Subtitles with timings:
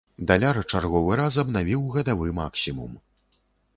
[0.29, 2.91] Даляр чарговы раз абнавіў гадавы максімум.